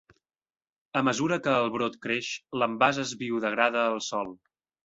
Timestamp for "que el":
1.47-1.69